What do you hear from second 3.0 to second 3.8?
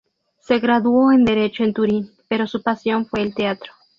fue el teatro.